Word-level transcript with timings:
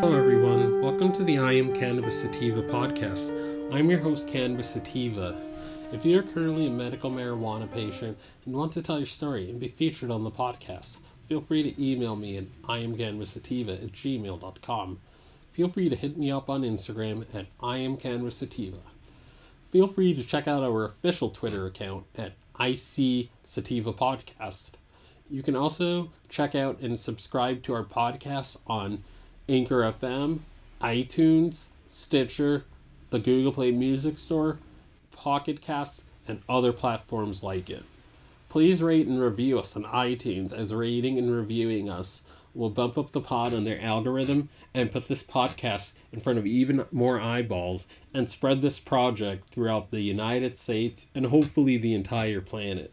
Hello, 0.00 0.16
everyone. 0.16 0.80
Welcome 0.80 1.12
to 1.14 1.24
the 1.24 1.38
I 1.38 1.54
Am 1.54 1.74
Cannabis 1.74 2.20
Sativa 2.20 2.62
podcast. 2.62 3.32
I'm 3.74 3.90
your 3.90 3.98
host, 3.98 4.28
Cannabis 4.28 4.70
Sativa. 4.70 5.36
If 5.92 6.04
you're 6.04 6.22
currently 6.22 6.68
a 6.68 6.70
medical 6.70 7.10
marijuana 7.10 7.68
patient 7.68 8.16
and 8.46 8.54
want 8.54 8.70
to 8.74 8.82
tell 8.82 8.98
your 8.98 9.08
story 9.08 9.50
and 9.50 9.58
be 9.58 9.66
featured 9.66 10.12
on 10.12 10.22
the 10.22 10.30
podcast, 10.30 10.98
feel 11.28 11.40
free 11.40 11.64
to 11.64 11.84
email 11.84 12.14
me 12.14 12.36
at 12.36 12.44
iamcannabissativa 12.62 13.82
at 13.82 13.90
gmail.com. 13.90 15.00
Feel 15.50 15.68
free 15.68 15.88
to 15.88 15.96
hit 15.96 16.16
me 16.16 16.30
up 16.30 16.48
on 16.48 16.62
Instagram 16.62 17.26
at 17.34 17.46
iamcannabissativa. 17.58 18.78
Feel 19.72 19.88
free 19.88 20.14
to 20.14 20.22
check 20.22 20.46
out 20.46 20.62
our 20.62 20.84
official 20.84 21.30
Twitter 21.30 21.66
account 21.66 22.04
at 22.16 22.34
IC 22.60 23.30
Sativa 23.44 23.92
Podcast. 23.92 24.70
You 25.28 25.42
can 25.42 25.56
also 25.56 26.12
check 26.28 26.54
out 26.54 26.78
and 26.78 27.00
subscribe 27.00 27.64
to 27.64 27.74
our 27.74 27.84
podcast 27.84 28.58
on 28.68 29.02
Anchor 29.48 29.80
FM, 29.80 30.40
iTunes, 30.82 31.66
Stitcher, 31.88 32.64
the 33.08 33.18
Google 33.18 33.52
Play 33.52 33.70
Music 33.70 34.18
Store, 34.18 34.58
Pocket 35.10 35.62
Casts, 35.62 36.04
and 36.26 36.42
other 36.48 36.72
platforms 36.72 37.42
like 37.42 37.70
it. 37.70 37.84
Please 38.50 38.82
rate 38.82 39.06
and 39.06 39.20
review 39.20 39.58
us 39.58 39.74
on 39.74 39.84
iTunes 39.84 40.52
as 40.52 40.74
rating 40.74 41.16
and 41.16 41.30
reviewing 41.34 41.88
us 41.88 42.22
will 42.54 42.68
bump 42.68 42.98
up 42.98 43.12
the 43.12 43.20
pod 43.20 43.54
on 43.54 43.64
their 43.64 43.80
algorithm 43.80 44.50
and 44.74 44.92
put 44.92 45.08
this 45.08 45.22
podcast 45.22 45.92
in 46.12 46.20
front 46.20 46.38
of 46.38 46.46
even 46.46 46.84
more 46.92 47.18
eyeballs 47.18 47.86
and 48.12 48.28
spread 48.28 48.60
this 48.60 48.78
project 48.78 49.48
throughout 49.50 49.90
the 49.90 50.00
United 50.00 50.58
States 50.58 51.06
and 51.14 51.26
hopefully 51.26 51.78
the 51.78 51.94
entire 51.94 52.42
planet. 52.42 52.92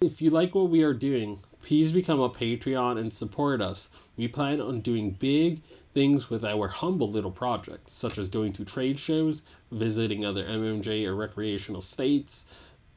If 0.00 0.20
you 0.20 0.30
like 0.30 0.54
what 0.54 0.68
we 0.68 0.82
are 0.82 0.94
doing, 0.94 1.40
please 1.66 1.90
become 1.90 2.20
a 2.20 2.30
Patreon 2.30 2.96
and 2.96 3.12
support 3.12 3.60
us. 3.60 3.88
We 4.16 4.28
plan 4.28 4.60
on 4.60 4.82
doing 4.82 5.10
big 5.10 5.62
things 5.92 6.30
with 6.30 6.44
our 6.44 6.68
humble 6.68 7.10
little 7.10 7.32
projects, 7.32 7.92
such 7.92 8.18
as 8.18 8.28
going 8.28 8.52
to 8.52 8.64
trade 8.64 9.00
shows, 9.00 9.42
visiting 9.72 10.24
other 10.24 10.44
MMJ 10.44 11.04
or 11.04 11.16
recreational 11.16 11.82
states, 11.82 12.44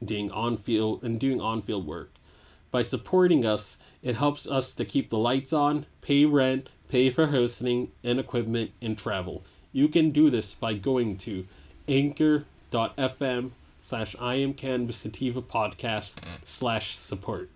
doing 0.04 0.30
on 0.30 0.56
field 0.56 1.02
and 1.02 1.18
doing 1.18 1.40
on 1.40 1.62
field 1.62 1.84
work. 1.84 2.12
By 2.70 2.82
supporting 2.82 3.44
us, 3.44 3.76
it 4.04 4.16
helps 4.16 4.46
us 4.46 4.72
to 4.76 4.84
keep 4.84 5.10
the 5.10 5.18
lights 5.18 5.52
on, 5.52 5.86
pay 6.00 6.24
rent, 6.24 6.70
pay 6.88 7.10
for 7.10 7.26
hosting 7.26 7.90
and 8.04 8.20
equipment 8.20 8.70
and 8.80 8.96
travel. 8.96 9.42
You 9.72 9.88
can 9.88 10.12
do 10.12 10.30
this 10.30 10.54
by 10.54 10.74
going 10.74 11.18
to 11.18 11.46
anchor.fm 11.88 13.50
slash 13.82 14.14
I 14.20 14.34
am 14.36 14.54
Cannabis 14.54 14.98
Sativa 14.98 15.42
podcast 15.42 16.12
slash 16.44 16.96
support. 16.96 17.50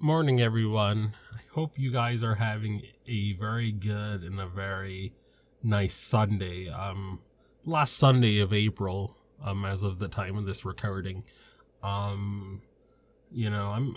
Morning, 0.00 0.40
everyone. 0.40 1.16
I 1.34 1.40
hope 1.52 1.76
you 1.76 1.90
guys 1.90 2.22
are 2.22 2.36
having 2.36 2.82
a 3.08 3.32
very 3.32 3.72
good 3.72 4.22
and 4.22 4.38
a 4.38 4.46
very 4.46 5.12
nice 5.60 5.96
Sunday. 5.96 6.68
Um, 6.68 7.18
last 7.64 7.96
Sunday 7.96 8.38
of 8.38 8.52
April, 8.52 9.16
um, 9.42 9.64
as 9.64 9.82
of 9.82 9.98
the 9.98 10.06
time 10.06 10.36
of 10.38 10.46
this 10.46 10.64
recording. 10.64 11.24
Um, 11.82 12.62
you 13.32 13.50
know, 13.50 13.70
I'm 13.70 13.96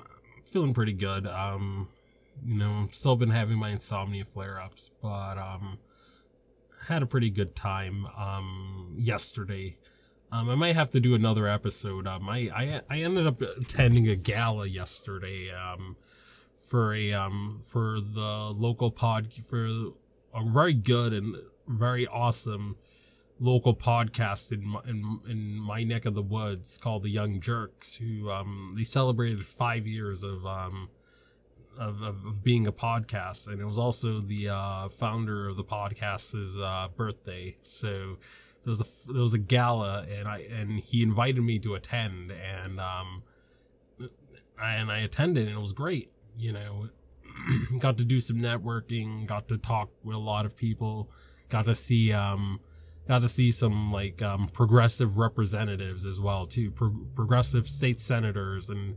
feeling 0.51 0.73
pretty 0.73 0.93
good. 0.93 1.27
Um, 1.27 1.87
you 2.43 2.55
know, 2.55 2.71
I'm 2.71 2.91
still 2.91 3.15
been 3.15 3.29
having 3.29 3.59
my 3.59 3.69
insomnia 3.69 4.25
flare 4.25 4.59
ups, 4.59 4.89
but 5.03 5.37
um, 5.37 5.77
had 6.87 7.03
a 7.03 7.05
pretty 7.05 7.29
good 7.29 7.55
time 7.55 8.07
um 8.17 8.95
yesterday. 8.97 9.77
Um, 10.31 10.49
I 10.49 10.55
might 10.55 10.75
have 10.75 10.91
to 10.91 10.99
do 10.99 11.13
another 11.13 11.47
episode. 11.47 12.07
Um, 12.07 12.29
I, 12.29 12.49
I 12.55 12.81
I 12.89 12.99
ended 13.01 13.27
up 13.27 13.41
attending 13.41 14.07
a 14.07 14.15
gala 14.15 14.67
yesterday. 14.67 15.51
Um, 15.51 15.97
for 16.71 16.93
a 16.93 17.11
um 17.11 17.61
for 17.65 17.99
the 17.99 18.53
local 18.55 18.89
pod 18.91 19.27
for 19.45 19.65
a 20.33 20.43
very 20.45 20.73
good 20.73 21.11
and 21.11 21.35
very 21.67 22.07
awesome 22.07 22.77
local 23.41 23.75
podcast 23.75 24.53
in 24.53 24.65
my, 24.65 24.79
in, 24.87 25.19
in 25.27 25.59
my 25.59 25.83
neck 25.83 26.05
of 26.05 26.13
the 26.13 26.21
woods 26.21 26.77
called 26.77 27.03
the 27.03 27.09
Young 27.09 27.41
Jerks, 27.41 27.95
who 27.95 28.31
um 28.31 28.73
they 28.77 28.85
celebrated 28.85 29.45
five 29.45 29.85
years 29.85 30.23
of 30.23 30.45
um 30.45 30.87
of, 31.77 32.01
of, 32.01 32.25
of 32.25 32.41
being 32.41 32.65
a 32.65 32.71
podcast, 32.71 33.47
and 33.47 33.59
it 33.59 33.65
was 33.65 33.79
also 33.79 34.21
the 34.21 34.49
uh, 34.49 34.89
founder 34.89 35.49
of 35.49 35.57
the 35.57 35.63
podcast's 35.63 36.57
uh, 36.57 36.87
birthday. 36.95 37.57
So 37.63 38.17
there 38.63 38.71
was 38.71 38.81
a 38.81 38.85
there 39.11 39.21
was 39.21 39.33
a 39.33 39.39
gala, 39.39 40.05
and 40.09 40.27
I 40.27 40.39
and 40.39 40.79
he 40.79 41.01
invited 41.01 41.41
me 41.41 41.59
to 41.59 41.75
attend, 41.75 42.31
and 42.31 42.79
um 42.79 43.23
and 44.61 44.91
I 44.91 44.99
attended, 44.99 45.47
and 45.47 45.57
it 45.57 45.61
was 45.61 45.73
great. 45.73 46.11
You 46.37 46.53
know, 46.53 46.89
got 47.79 47.97
to 47.97 48.05
do 48.05 48.19
some 48.19 48.37
networking, 48.37 49.25
got 49.25 49.47
to 49.49 49.57
talk 49.57 49.89
with 50.03 50.15
a 50.15 50.19
lot 50.19 50.45
of 50.45 50.55
people, 50.55 51.09
got 51.49 51.65
to 51.65 51.75
see 51.75 52.11
um 52.11 52.59
got 53.07 53.21
to 53.21 53.29
see 53.29 53.51
some 53.51 53.91
like 53.91 54.21
um, 54.21 54.47
progressive 54.47 55.17
representatives 55.17 56.05
as 56.05 56.19
well 56.19 56.45
too 56.45 56.71
Pro- 56.71 57.05
progressive 57.15 57.67
state 57.67 57.99
senators 57.99 58.69
and 58.69 58.95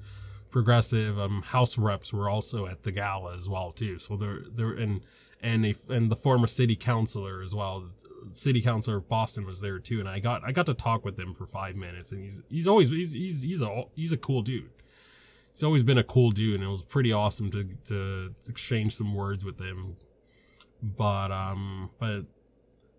progressive 0.50 1.18
um, 1.18 1.42
house 1.42 1.78
reps 1.78 2.12
were 2.12 2.28
also 2.28 2.66
at 2.66 2.82
the 2.82 2.92
gala 2.92 3.36
as 3.36 3.48
well 3.48 3.72
too 3.72 3.98
so 3.98 4.16
they're 4.16 4.42
they're 4.54 4.72
and 4.72 5.00
and 5.42 5.66
a, 5.66 5.74
and 5.88 6.10
the 6.10 6.16
former 6.16 6.46
city 6.46 6.76
councilor 6.76 7.42
as 7.42 7.54
well 7.54 7.88
city 8.32 8.60
councilor 8.60 8.96
of 8.96 9.08
boston 9.08 9.44
was 9.44 9.60
there 9.60 9.78
too 9.78 10.00
and 10.00 10.08
i 10.08 10.18
got 10.18 10.42
i 10.44 10.52
got 10.52 10.66
to 10.66 10.74
talk 10.74 11.04
with 11.04 11.18
him 11.18 11.34
for 11.34 11.46
five 11.46 11.76
minutes 11.76 12.12
and 12.12 12.22
he's 12.22 12.40
he's 12.48 12.68
always 12.68 12.88
he's 12.88 13.12
he's, 13.12 13.42
he's 13.42 13.60
a 13.60 13.84
he's 13.94 14.12
a 14.12 14.16
cool 14.16 14.42
dude. 14.42 14.70
He's 15.52 15.62
always 15.62 15.84
been 15.84 15.98
a 15.98 16.04
cool 16.04 16.32
dude 16.32 16.56
and 16.56 16.64
it 16.64 16.68
was 16.68 16.82
pretty 16.82 17.12
awesome 17.12 17.50
to 17.52 17.68
to 17.86 18.34
exchange 18.48 18.96
some 18.96 19.14
words 19.14 19.44
with 19.44 19.60
him. 19.60 19.96
But 20.82 21.30
um 21.30 21.90
but 21.98 22.24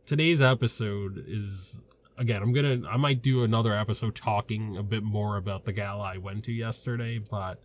today's 0.06 0.42
episode 0.42 1.24
is 1.28 1.78
again 2.18 2.42
i'm 2.42 2.54
gonna 2.54 2.82
i 2.88 2.96
might 2.96 3.22
do 3.22 3.44
another 3.44 3.74
episode 3.74 4.16
talking 4.16 4.78
a 4.78 4.84
bit 4.84 5.04
more 5.04 5.36
about 5.36 5.66
the 5.66 5.74
gala 5.74 6.04
i 6.04 6.18
went 6.18 6.44
to 6.46 6.52
yesterday 6.54 7.18
but 7.18 7.62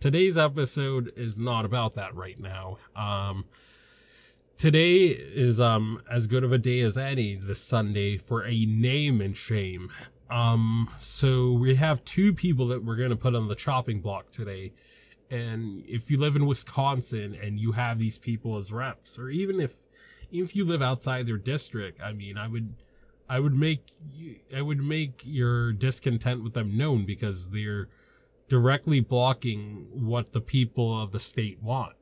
today's 0.00 0.38
episode 0.38 1.12
is 1.16 1.36
not 1.36 1.64
about 1.64 1.94
that 1.94 2.14
right 2.14 2.38
now. 2.38 2.78
Um 2.96 3.44
today 4.56 5.06
is 5.06 5.60
um 5.60 6.00
as 6.10 6.26
good 6.26 6.44
of 6.44 6.52
a 6.52 6.58
day 6.58 6.80
as 6.80 6.96
any 6.96 7.34
this 7.34 7.60
sunday 7.60 8.16
for 8.16 8.44
a 8.44 8.64
name 8.66 9.20
and 9.20 9.36
shame 9.36 9.90
um 10.30 10.88
so 10.98 11.52
we 11.52 11.74
have 11.74 12.04
two 12.04 12.32
people 12.32 12.68
that 12.68 12.84
we're 12.84 12.96
gonna 12.96 13.16
put 13.16 13.34
on 13.34 13.48
the 13.48 13.54
chopping 13.54 14.00
block 14.00 14.30
today 14.30 14.72
and 15.30 15.82
if 15.86 16.10
you 16.10 16.18
live 16.18 16.36
in 16.36 16.46
wisconsin 16.46 17.36
and 17.40 17.58
you 17.58 17.72
have 17.72 17.98
these 17.98 18.18
people 18.18 18.56
as 18.56 18.72
reps 18.72 19.18
or 19.18 19.28
even 19.28 19.60
if 19.60 19.84
if 20.42 20.56
you 20.56 20.64
live 20.64 20.82
outside 20.82 21.26
their 21.26 21.38
district, 21.38 22.00
I 22.00 22.12
mean, 22.12 22.36
I 22.36 22.48
would, 22.48 22.74
I 23.28 23.38
would 23.40 23.54
make, 23.54 23.92
I 24.54 24.62
would 24.62 24.82
make 24.82 25.22
your 25.24 25.72
discontent 25.72 26.42
with 26.42 26.54
them 26.54 26.76
known 26.76 27.06
because 27.06 27.50
they're 27.50 27.88
directly 28.48 29.00
blocking 29.00 29.86
what 29.92 30.32
the 30.32 30.40
people 30.40 31.00
of 31.00 31.12
the 31.12 31.20
state 31.20 31.62
want. 31.62 31.94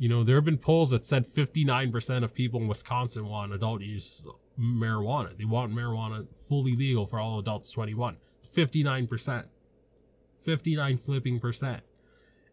You 0.00 0.08
know, 0.08 0.24
there 0.24 0.36
have 0.36 0.44
been 0.44 0.58
polls 0.58 0.90
that 0.90 1.04
said 1.04 1.26
59% 1.26 2.24
of 2.24 2.34
people 2.34 2.60
in 2.60 2.66
Wisconsin 2.68 3.26
want 3.26 3.52
adult 3.52 3.82
use 3.82 4.22
marijuana. 4.58 5.36
They 5.36 5.44
want 5.44 5.72
marijuana 5.72 6.26
fully 6.48 6.74
legal 6.74 7.06
for 7.06 7.20
all 7.20 7.38
adults 7.38 7.70
21. 7.70 8.16
59%. 8.52 9.44
59 10.42 10.98
flipping 10.98 11.38
percent 11.38 11.82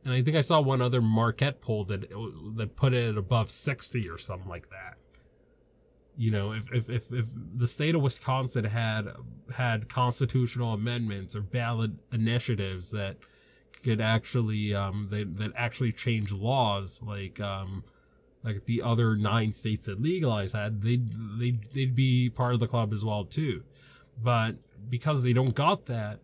and 0.08 0.16
I 0.16 0.22
think 0.22 0.38
I 0.38 0.42
saw 0.42 0.62
one 0.62 0.82
other 0.82 1.02
Marquette 1.02 1.60
poll 1.60 1.84
that 1.86 2.10
that 2.56 2.78
put 2.78 2.94
it 2.94 3.18
above 3.18 3.52
60 3.52 4.08
or 4.08 4.18
something 4.18 4.48
like 4.48 4.70
that. 4.70 4.96
You 6.16 6.32
know, 6.32 6.54
if 6.54 6.72
if 6.72 6.90
if, 6.90 7.12
if 7.12 7.26
the 7.54 7.68
state 7.68 7.94
of 7.94 8.02
Wisconsin 8.02 8.64
had 8.64 9.10
had 9.54 9.90
constitutional 9.90 10.72
amendments 10.72 11.36
or 11.36 11.42
ballot 11.42 11.92
initiatives 12.14 12.90
that 12.92 13.18
could 13.88 14.02
actually 14.02 14.74
um 14.74 15.08
that 15.12 15.38
that 15.38 15.52
actually 15.56 15.92
change 15.92 16.32
laws 16.32 17.00
like 17.04 17.40
um 17.40 17.84
like 18.44 18.66
the 18.66 18.82
other 18.82 19.16
nine 19.16 19.54
states 19.54 19.86
that 19.86 20.02
legalize 20.02 20.52
that 20.52 20.82
they'd 20.82 21.12
they'd, 21.40 21.72
they'd 21.74 21.96
be 21.96 22.30
part 22.30 22.54
of 22.54 22.60
the 22.60 22.68
club 22.68 22.94
as 22.94 23.04
well 23.04 23.26
too 23.26 23.64
but 24.22 24.56
because 24.90 25.24
they 25.24 25.34
don't 25.34 25.56
got 25.56 25.86
that 25.86 26.20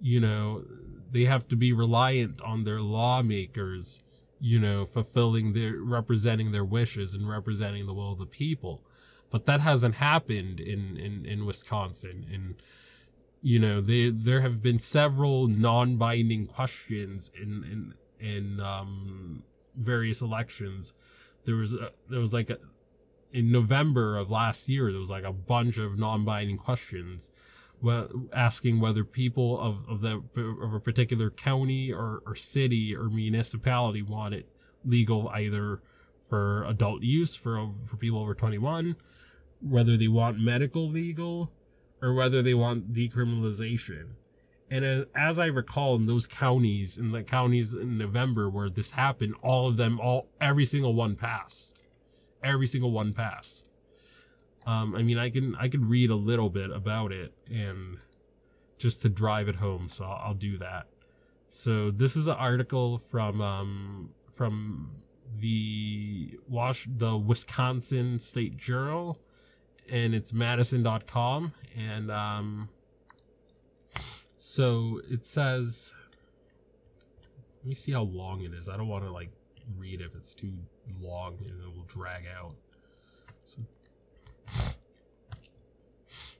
you 0.00 0.20
know 0.20 0.64
they 1.12 1.24
have 1.24 1.46
to 1.48 1.56
be 1.56 1.72
reliant 1.72 2.40
on 2.40 2.64
their 2.64 2.80
lawmakers, 2.80 4.02
you 4.40 4.58
know, 4.58 4.84
fulfilling 4.84 5.52
their 5.52 5.76
representing 5.76 6.50
their 6.50 6.64
wishes 6.64 7.14
and 7.14 7.28
representing 7.28 7.86
the 7.86 7.92
will 7.92 8.12
of 8.12 8.18
the 8.18 8.26
people. 8.26 8.82
But 9.30 9.46
that 9.46 9.60
hasn't 9.60 9.96
happened 9.96 10.58
in 10.58 10.96
in 10.96 11.24
in 11.26 11.44
Wisconsin 11.44 12.26
and 12.32 12.56
you 13.42 13.58
know, 13.58 13.80
they 13.80 14.10
there 14.10 14.40
have 14.40 14.62
been 14.62 14.78
several 14.78 15.48
non-binding 15.48 16.46
questions 16.46 17.30
in 17.34 17.94
in 18.20 18.26
in 18.26 18.60
um 18.60 19.42
various 19.76 20.20
elections. 20.20 20.92
There 21.44 21.56
was 21.56 21.74
a, 21.74 21.90
there 22.08 22.20
was 22.20 22.32
like 22.32 22.50
a, 22.50 22.58
in 23.32 23.50
November 23.50 24.16
of 24.16 24.30
last 24.30 24.68
year 24.68 24.90
there 24.90 25.00
was 25.00 25.10
like 25.10 25.24
a 25.24 25.32
bunch 25.32 25.76
of 25.76 25.98
non-binding 25.98 26.58
questions 26.58 27.30
asking 28.32 28.80
whether 28.80 29.04
people 29.04 29.58
of, 29.60 29.88
of 29.88 30.00
the 30.02 30.22
of 30.36 30.72
a 30.72 30.80
particular 30.80 31.30
county 31.30 31.92
or, 31.92 32.22
or 32.26 32.34
city 32.34 32.94
or 32.94 33.04
municipality 33.04 34.02
want 34.02 34.34
it 34.34 34.46
legal 34.84 35.28
either 35.30 35.80
for 36.20 36.64
adult 36.64 37.02
use 37.02 37.34
for 37.34 37.70
for 37.84 37.96
people 37.96 38.20
over 38.20 38.34
21, 38.34 38.96
whether 39.60 39.96
they 39.96 40.08
want 40.08 40.38
medical 40.38 40.88
legal 40.88 41.50
or 42.02 42.12
whether 42.12 42.42
they 42.42 42.54
want 42.54 42.92
decriminalization. 42.92 44.08
And 44.70 44.84
as, 44.84 45.04
as 45.14 45.38
I 45.38 45.46
recall, 45.46 45.94
in 45.96 46.06
those 46.06 46.26
counties, 46.26 46.98
in 46.98 47.12
the 47.12 47.22
counties 47.22 47.72
in 47.72 47.96
November 47.96 48.50
where 48.50 48.68
this 48.68 48.90
happened, 48.92 49.34
all 49.42 49.68
of 49.68 49.76
them, 49.76 50.00
all 50.00 50.28
every 50.40 50.64
single 50.64 50.94
one 50.94 51.14
passed. 51.14 51.78
Every 52.42 52.66
single 52.66 52.90
one 52.90 53.12
passed. 53.12 53.64
Um, 54.66 54.94
I 54.94 55.02
mean, 55.02 55.18
I 55.18 55.30
can 55.30 55.54
I 55.56 55.68
can 55.68 55.88
read 55.88 56.10
a 56.10 56.16
little 56.16 56.50
bit 56.50 56.70
about 56.70 57.12
it 57.12 57.32
and 57.50 57.98
just 58.78 59.02
to 59.02 59.08
drive 59.08 59.48
it 59.48 59.56
home, 59.56 59.88
so 59.88 60.04
I'll, 60.04 60.28
I'll 60.28 60.34
do 60.34 60.58
that. 60.58 60.86
So 61.50 61.90
this 61.90 62.16
is 62.16 62.26
an 62.26 62.34
article 62.34 62.98
from 62.98 63.40
um, 63.40 64.10
from 64.32 64.90
the 65.38 66.38
Wash 66.48 66.88
the 66.90 67.16
Wisconsin 67.16 68.18
State 68.18 68.56
Journal, 68.56 69.18
and 69.90 70.14
it's 70.14 70.32
Madison.com, 70.32 71.52
and 71.76 72.10
um, 72.10 72.68
so 74.36 75.00
it 75.10 75.26
says. 75.26 75.92
Let 77.60 77.68
me 77.68 77.74
see 77.76 77.92
how 77.92 78.02
long 78.02 78.42
it 78.42 78.52
is. 78.52 78.68
I 78.68 78.76
don't 78.76 78.88
want 78.88 79.04
to 79.04 79.12
like 79.12 79.30
read 79.76 80.00
if 80.00 80.16
it's 80.16 80.34
too 80.34 80.52
long 81.00 81.36
and 81.38 81.62
it 81.62 81.76
will 81.76 81.84
drag 81.84 82.24
out. 82.26 82.54
So 83.44 83.58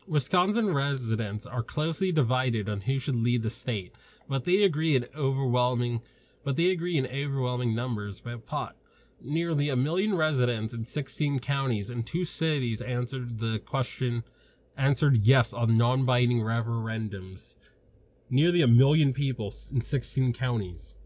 Wisconsin 0.07 0.75
residents 0.75 1.47
are 1.47 1.63
closely 1.63 2.11
divided 2.11 2.69
on 2.69 2.83
who 2.83 2.99
should 2.99 3.15
lead 3.15 3.45
the 3.45 3.51
state, 3.51 3.95
but 4.29 4.45
they 4.45 4.65
agree 4.65 4.97
in 4.97 5.07
overwhelming 5.17 6.03
but 6.45 6.57
they 6.57 6.71
agree 6.71 6.97
in 6.97 7.07
overwhelming 7.07 7.75
numbers 7.75 8.21
by 8.21 8.33
a 8.33 8.39
pot. 8.39 8.77
Nearly 9.25 9.69
a 9.69 9.77
million 9.77 10.17
residents 10.17 10.75
in 10.75 10.85
16 10.85 11.39
counties 11.39 11.89
and 11.91 12.07
two 12.07 12.25
cities 12.25 12.81
answered 12.81 13.39
the 13.39 13.59
question 13.61 14.25
answered 14.77 15.19
yes 15.19 15.53
on 15.53 15.75
non-binding 15.75 16.41
referendums. 16.41 17.55
Nearly 18.31 18.63
a 18.63 18.67
million 18.67 19.13
people 19.13 19.55
in 19.73 19.83
16 19.83 20.33
counties 20.33 20.97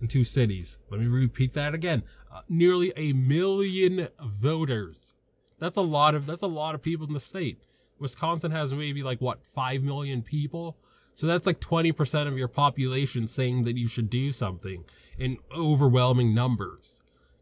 and 0.00 0.10
two 0.10 0.24
cities. 0.24 0.78
Let 0.90 1.00
me 1.00 1.06
repeat 1.06 1.54
that 1.54 1.74
again. 1.74 2.02
Uh, 2.32 2.40
nearly 2.48 2.92
a 2.96 3.12
million 3.12 4.08
voters. 4.20 5.14
That's 5.58 5.76
a 5.76 5.82
lot 5.82 6.14
of 6.14 6.26
that's 6.26 6.42
a 6.42 6.48
lot 6.48 6.74
of 6.74 6.82
people 6.82 7.06
in 7.06 7.12
the 7.12 7.20
state. 7.20 7.62
Wisconsin 7.98 8.52
has 8.52 8.72
maybe 8.72 9.02
like 9.02 9.20
what 9.20 9.44
5 9.44 9.82
million 9.82 10.22
people. 10.22 10.76
So 11.14 11.26
that's 11.26 11.46
like 11.46 11.60
20% 11.60 12.28
of 12.28 12.38
your 12.38 12.46
population 12.46 13.26
saying 13.26 13.64
that 13.64 13.76
you 13.76 13.88
should 13.88 14.08
do 14.08 14.30
something 14.30 14.84
in 15.18 15.38
overwhelming 15.52 16.32
numbers. 16.32 16.97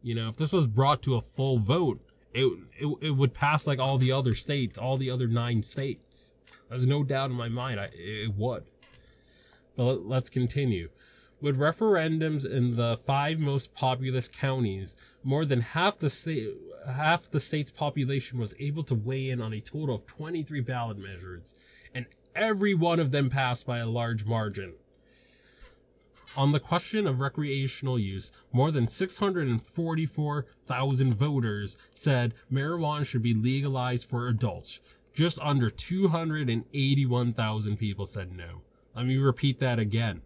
You 0.06 0.14
know, 0.14 0.28
if 0.28 0.36
this 0.36 0.52
was 0.52 0.68
brought 0.68 1.02
to 1.02 1.16
a 1.16 1.20
full 1.20 1.58
vote, 1.58 2.00
it, 2.32 2.46
it, 2.78 2.86
it 3.00 3.10
would 3.10 3.34
pass 3.34 3.66
like 3.66 3.80
all 3.80 3.98
the 3.98 4.12
other 4.12 4.34
states, 4.34 4.78
all 4.78 4.96
the 4.96 5.10
other 5.10 5.26
nine 5.26 5.64
states. 5.64 6.32
There's 6.70 6.86
no 6.86 7.02
doubt 7.02 7.30
in 7.30 7.36
my 7.36 7.48
mind 7.48 7.80
I, 7.80 7.90
it 7.92 8.36
would. 8.36 8.66
But 9.74 10.06
let's 10.06 10.30
continue. 10.30 10.90
With 11.40 11.58
referendums 11.58 12.48
in 12.48 12.76
the 12.76 12.96
five 13.04 13.40
most 13.40 13.74
populous 13.74 14.28
counties, 14.28 14.94
more 15.24 15.44
than 15.44 15.60
half 15.60 15.98
the 15.98 16.08
state, 16.08 16.54
half 16.86 17.28
the 17.28 17.40
state's 17.40 17.72
population 17.72 18.38
was 18.38 18.54
able 18.60 18.84
to 18.84 18.94
weigh 18.94 19.28
in 19.28 19.40
on 19.40 19.52
a 19.52 19.60
total 19.60 19.96
of 19.96 20.06
23 20.06 20.60
ballot 20.60 20.98
measures, 20.98 21.52
and 21.92 22.06
every 22.32 22.74
one 22.74 23.00
of 23.00 23.10
them 23.10 23.28
passed 23.28 23.66
by 23.66 23.78
a 23.78 23.86
large 23.86 24.24
margin. 24.24 24.74
On 26.34 26.50
the 26.52 26.60
question 26.60 27.06
of 27.06 27.20
recreational 27.20 27.98
use, 27.98 28.30
more 28.52 28.70
than 28.70 28.88
644,000 28.88 31.14
voters 31.14 31.78
said 31.94 32.34
marijuana 32.52 33.06
should 33.06 33.22
be 33.22 33.32
legalized 33.34 34.06
for 34.08 34.28
adults. 34.28 34.80
Just 35.14 35.38
under 35.40 35.70
281,000 35.70 37.76
people 37.78 38.06
said 38.06 38.32
no. 38.32 38.62
Let 38.94 39.06
me 39.06 39.16
repeat 39.18 39.60
that 39.60 39.78
again. 39.78 40.22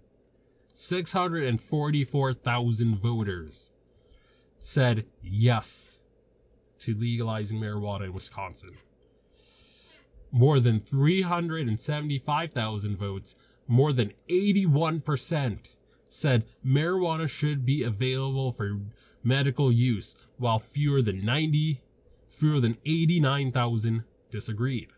644,000 0.73 2.97
voters 2.97 3.71
said 4.63 5.05
yes 5.23 5.99
to 6.79 6.95
legalizing 6.95 7.61
marijuana 7.61 8.07
in 8.07 8.15
Wisconsin. 8.15 8.79
More 10.33 10.61
than 10.61 10.81
375,000 10.81 12.97
votes, 12.97 13.35
more 13.69 13.93
than 13.93 14.15
81%, 14.29 15.59
said 16.11 16.45
marijuana 16.65 17.29
should 17.29 17.65
be 17.65 17.83
available 17.83 18.53
for 18.53 18.79
medical 19.23 19.73
use, 19.73 20.15
while 20.37 20.59
fewer 20.59 21.01
than 21.01 21.25
90, 21.25 21.81
fewer 22.31 22.61
than 22.61 22.77
89,000 22.85 24.05
disagreed. 24.31 24.89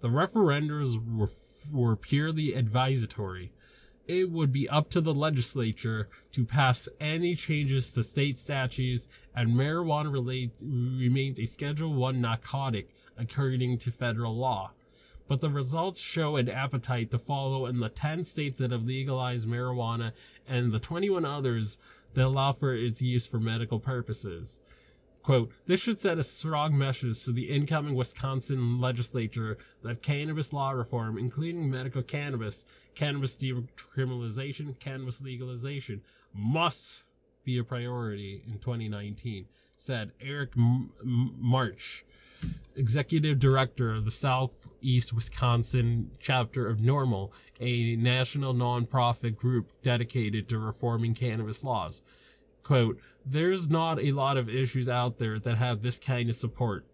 The 0.00 0.08
referendums 0.08 0.96
were, 1.16 1.30
were 1.72 1.96
purely 1.96 2.54
advisory, 2.54 3.52
it 4.06 4.30
would 4.30 4.52
be 4.52 4.68
up 4.68 4.90
to 4.90 5.00
the 5.00 5.14
legislature 5.14 6.08
to 6.32 6.44
pass 6.44 6.88
any 7.00 7.34
changes 7.34 7.92
to 7.92 8.04
state 8.04 8.38
statutes 8.38 9.08
and 9.34 9.50
marijuana 9.50 10.12
relates, 10.12 10.62
remains 10.62 11.38
a 11.38 11.46
schedule 11.46 11.94
1 11.94 12.20
narcotic 12.20 12.90
according 13.16 13.78
to 13.78 13.90
federal 13.90 14.36
law 14.36 14.72
but 15.28 15.40
the 15.40 15.48
results 15.48 16.00
show 16.00 16.36
an 16.36 16.48
appetite 16.48 17.10
to 17.10 17.18
follow 17.18 17.66
in 17.66 17.80
the 17.80 17.88
10 17.88 18.24
states 18.24 18.58
that 18.58 18.70
have 18.70 18.84
legalized 18.84 19.48
marijuana 19.48 20.12
and 20.46 20.72
the 20.72 20.78
21 20.78 21.24
others 21.24 21.78
that 22.14 22.26
allow 22.26 22.52
for 22.52 22.74
its 22.74 23.00
use 23.00 23.26
for 23.26 23.38
medical 23.38 23.80
purposes. 23.80 24.58
Quote, 25.22 25.50
this 25.66 25.80
should 25.80 26.00
send 26.00 26.20
a 26.20 26.24
strong 26.24 26.76
message 26.76 27.24
to 27.24 27.32
the 27.32 27.48
incoming 27.48 27.94
Wisconsin 27.94 28.78
legislature 28.78 29.56
that 29.82 30.02
cannabis 30.02 30.52
law 30.52 30.72
reform, 30.72 31.16
including 31.16 31.70
medical 31.70 32.02
cannabis, 32.02 32.66
cannabis 32.94 33.34
decriminalization, 33.34 34.78
cannabis 34.78 35.22
legalization, 35.22 36.02
must 36.34 37.04
be 37.42 37.56
a 37.56 37.64
priority 37.64 38.42
in 38.46 38.58
2019, 38.58 39.46
said 39.78 40.12
Eric 40.20 40.50
M- 40.58 40.90
Marsch, 41.02 42.02
executive 42.76 43.38
director 43.38 43.94
of 43.94 44.04
the 44.04 44.10
Southeast 44.10 45.12
Wisconsin 45.12 46.10
chapter 46.20 46.66
of 46.66 46.78
NORML, 46.78 47.30
a 47.60 47.96
national 47.96 48.54
nonprofit 48.54 49.36
group 49.36 49.70
dedicated 49.82 50.48
to 50.48 50.58
reforming 50.58 51.14
cannabis 51.14 51.62
laws. 51.62 52.02
Quote, 52.62 52.98
there's 53.24 53.68
not 53.68 54.00
a 54.00 54.12
lot 54.12 54.36
of 54.36 54.48
issues 54.48 54.88
out 54.88 55.18
there 55.18 55.38
that 55.38 55.56
have 55.56 55.82
this 55.82 55.98
kind 55.98 56.30
of 56.30 56.36
support, 56.36 56.86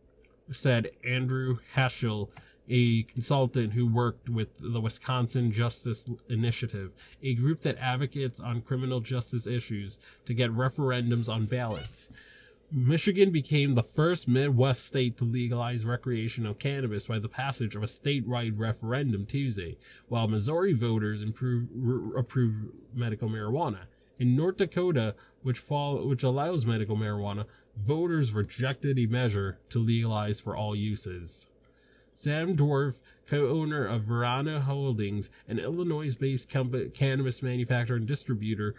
said 0.52 0.90
Andrew 1.04 1.58
Haschel, 1.74 2.28
a 2.68 3.02
consultant 3.04 3.72
who 3.72 3.86
worked 3.86 4.28
with 4.28 4.48
the 4.58 4.80
Wisconsin 4.80 5.50
Justice 5.50 6.08
Initiative, 6.28 6.92
a 7.22 7.34
group 7.34 7.62
that 7.62 7.78
advocates 7.78 8.38
on 8.38 8.62
criminal 8.62 9.00
justice 9.00 9.46
issues 9.46 9.98
to 10.24 10.34
get 10.34 10.52
referendums 10.52 11.28
on 11.28 11.46
ballots. 11.46 12.10
Michigan 12.72 13.32
became 13.32 13.74
the 13.74 13.82
first 13.82 14.28
Midwest 14.28 14.84
state 14.84 15.16
to 15.18 15.24
legalize 15.24 15.84
recreational 15.84 16.54
cannabis 16.54 17.06
by 17.06 17.18
the 17.18 17.28
passage 17.28 17.74
of 17.74 17.82
a 17.82 17.86
statewide 17.86 18.54
referendum 18.56 19.26
Tuesday, 19.26 19.76
while 20.08 20.28
Missouri 20.28 20.72
voters 20.72 21.22
approved 21.22 22.68
medical 22.94 23.28
marijuana. 23.28 23.80
In 24.20 24.36
North 24.36 24.58
Dakota, 24.58 25.16
which 25.42 25.60
which 25.68 26.22
allows 26.22 26.64
medical 26.64 26.96
marijuana, 26.96 27.46
voters 27.76 28.32
rejected 28.32 28.98
a 29.00 29.06
measure 29.06 29.58
to 29.70 29.80
legalize 29.80 30.38
for 30.38 30.56
all 30.56 30.76
uses. 30.76 31.46
Sam 32.14 32.54
Dorf, 32.54 33.00
co-owner 33.26 33.84
of 33.86 34.02
Verano 34.02 34.60
Holdings, 34.60 35.28
an 35.48 35.58
Illinois-based 35.58 36.48
cannabis 36.94 37.42
manufacturer 37.42 37.96
and 37.96 38.06
distributor, 38.06 38.76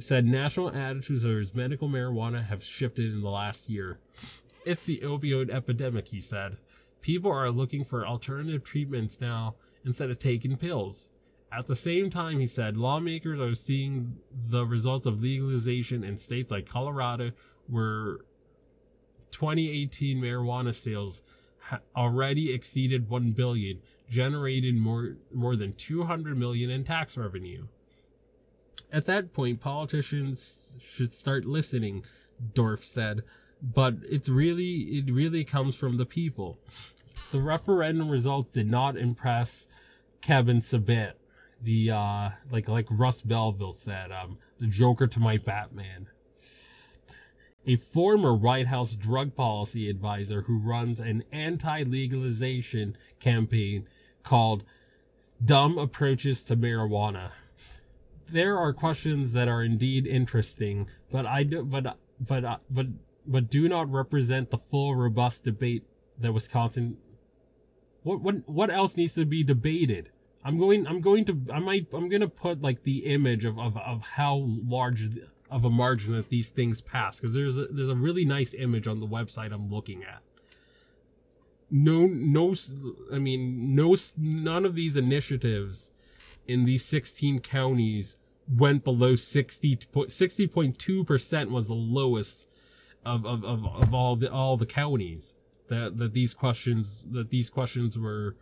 said 0.00 0.24
national 0.24 0.74
attitudes 0.74 1.22
towards 1.22 1.54
medical 1.54 1.88
marijuana 1.88 2.46
have 2.46 2.62
shifted 2.62 3.12
in 3.12 3.22
the 3.22 3.30
last 3.30 3.68
year. 3.68 3.98
It's 4.64 4.84
the 4.84 4.98
opioid 4.98 5.50
epidemic, 5.50 6.08
he 6.08 6.20
said. 6.20 6.56
People 7.00 7.30
are 7.30 7.50
looking 7.50 7.84
for 7.84 8.06
alternative 8.06 8.62
treatments 8.62 9.18
now 9.20 9.54
instead 9.84 10.10
of 10.10 10.18
taking 10.18 10.56
pills. 10.56 11.08
At 11.52 11.66
the 11.66 11.76
same 11.76 12.10
time, 12.10 12.38
he 12.38 12.46
said, 12.46 12.76
lawmakers 12.76 13.40
are 13.40 13.54
seeing 13.54 14.18
the 14.48 14.64
results 14.64 15.06
of 15.06 15.22
legalization 15.22 16.04
in 16.04 16.18
states 16.18 16.50
like 16.50 16.68
Colorado, 16.68 17.32
where 17.66 18.18
2018 19.32 20.18
marijuana 20.18 20.74
sales 20.74 21.22
already 21.96 22.52
exceeded 22.52 23.08
1 23.08 23.32
billion, 23.32 23.80
generated 24.08 24.76
more 24.76 25.16
more 25.32 25.56
than 25.56 25.72
200 25.72 26.36
million 26.36 26.70
in 26.70 26.84
tax 26.84 27.16
revenue. 27.16 27.66
At 28.92 29.06
that 29.06 29.32
point, 29.32 29.60
politicians 29.60 30.74
should 30.94 31.14
start 31.14 31.44
listening, 31.44 32.04
Dorf 32.54 32.84
said, 32.84 33.22
but 33.62 33.94
it's 34.08 34.28
really 34.28 34.98
it 34.98 35.12
really 35.12 35.44
comes 35.44 35.76
from 35.76 35.96
the 35.96 36.06
people. 36.06 36.58
The 37.32 37.40
referendum 37.40 38.08
results 38.08 38.52
did 38.52 38.70
not 38.70 38.96
impress 38.96 39.66
Kevin 40.20 40.60
Sabet, 40.60 41.12
the 41.62 41.90
uh 41.90 42.30
like 42.50 42.68
like 42.68 42.86
Russ 42.90 43.20
Belville 43.22 43.72
said, 43.72 44.10
um, 44.12 44.38
the 44.58 44.66
Joker 44.66 45.06
to 45.06 45.20
my 45.20 45.36
Batman. 45.38 46.08
a 47.66 47.76
former 47.76 48.34
White 48.34 48.66
House 48.68 48.94
drug 48.94 49.34
policy 49.34 49.88
advisor 49.90 50.42
who 50.42 50.58
runs 50.58 50.98
an 51.00 51.24
anti 51.32 51.82
legalization 51.82 52.96
campaign 53.20 53.86
called 54.22 54.64
Dumb 55.44 55.78
Approaches 55.78 56.44
to 56.44 56.56
Marijuana. 56.56 57.30
There 58.32 58.58
are 58.58 58.72
questions 58.72 59.32
that 59.32 59.48
are 59.48 59.62
indeed 59.62 60.06
interesting, 60.06 60.88
but 61.10 61.26
I 61.26 61.42
do, 61.42 61.64
but 61.64 61.96
but 62.20 62.44
uh, 62.44 62.58
but 62.70 62.86
but 63.26 63.50
do 63.50 63.68
not 63.68 63.90
represent 63.90 64.50
the 64.50 64.58
full 64.58 64.94
robust 64.94 65.44
debate 65.44 65.84
that 66.18 66.32
Wisconsin 66.32 66.98
what 68.02 68.20
what 68.20 68.48
what 68.48 68.70
else 68.70 68.96
needs 68.96 69.14
to 69.14 69.24
be 69.24 69.42
debated? 69.42 70.10
I'm 70.44 70.58
going 70.58 70.86
I'm 70.86 71.00
going 71.00 71.24
to 71.26 71.38
I 71.52 71.58
might 71.58 71.88
I'm 71.92 72.08
to 72.10 72.28
put 72.28 72.62
like 72.62 72.84
the 72.84 72.98
image 73.06 73.44
of 73.44 73.58
of, 73.58 73.76
of 73.76 74.02
how 74.02 74.46
large 74.66 75.08
of 75.50 75.64
a 75.64 75.70
margin 75.70 76.12
that 76.14 76.28
these 76.28 76.50
things 76.50 76.80
pass 76.80 77.20
because 77.20 77.34
there's 77.34 77.58
a, 77.58 77.66
there's 77.66 77.88
a 77.88 77.94
really 77.94 78.24
nice 78.24 78.54
image 78.54 78.86
on 78.86 79.00
the 79.00 79.06
website 79.06 79.52
I'm 79.52 79.70
looking 79.70 80.02
at. 80.02 80.22
No 81.70 82.06
no 82.06 82.54
I 83.12 83.18
mean 83.18 83.74
no 83.74 83.96
none 84.16 84.64
of 84.64 84.74
these 84.74 84.96
initiatives 84.96 85.90
in 86.48 86.64
these 86.64 86.84
16 86.84 87.40
counties 87.40 88.16
went 88.50 88.84
below 88.84 89.16
60 89.16 89.76
60.2% 89.76 91.50
was 91.50 91.66
the 91.68 91.74
lowest 91.74 92.46
of, 93.04 93.24
of, 93.24 93.44
of, 93.44 93.64
of 93.64 93.94
all 93.94 94.16
the 94.16 94.30
all 94.30 94.56
the 94.56 94.66
counties 94.66 95.34
that 95.68 95.98
that 95.98 96.12
these 96.12 96.34
questions 96.34 97.06
that 97.10 97.30
these 97.30 97.48
questions 97.48 97.96
were 97.96 98.36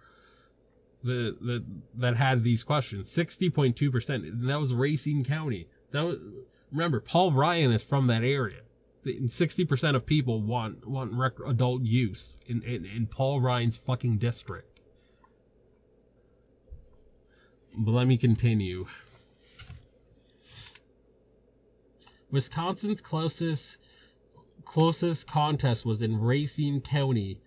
that 1.05 1.37
that 1.41 1.65
that 1.95 2.17
had 2.17 2.43
these 2.43 2.65
questions. 2.65 3.15
60.2% 3.15 4.47
that 4.47 4.61
was 4.61 4.75
Racine 4.75 5.25
County. 5.25 5.69
That 5.93 6.03
was 6.03 6.19
remember 6.73 7.01
Paul 7.01 7.33
Ryan 7.33 7.73
is 7.73 7.83
from 7.83 8.07
that 8.09 8.23
area. 8.23 8.61
And 9.05 9.31
60% 9.31 9.95
of 9.95 10.05
people 10.05 10.43
want 10.43 10.87
want 10.87 11.13
rec- 11.13 11.41
adult 11.47 11.83
use 11.83 12.37
in, 12.47 12.63
in 12.63 12.85
in 12.85 13.07
Paul 13.07 13.41
Ryan's 13.41 13.77
fucking 13.77 14.19
district. 14.19 14.81
But 17.77 17.93
let 17.93 18.09
me 18.09 18.17
continue 18.17 18.87
Wisconsin's 22.31 23.01
closest 23.01 23.79
closest 24.65 25.27
contest 25.27 25.87
was 25.87 26.03
in 26.03 26.21
Racine 26.21 26.83
County, 26.83 27.41